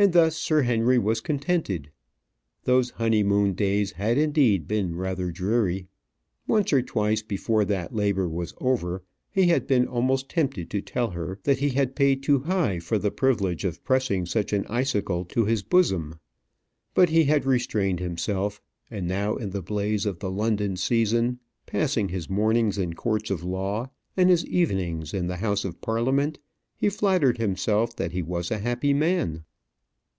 [0.00, 1.90] And thus Sir Henry was contented.
[2.62, 5.88] Those honeymoon days had indeed been rather dreary.
[6.46, 11.10] Once or twice before that labour was over he had been almost tempted to tell
[11.10, 15.24] her that he had paid too high for the privilege of pressing such an icicle
[15.24, 16.20] to his bosom.
[16.94, 18.60] But he had restrained himself;
[18.92, 23.42] and now in the blaze of the London season, passing his mornings in courts of
[23.42, 26.38] law and his evenings in the House of Parliament,
[26.76, 29.42] he flattered himself that he was a happy man.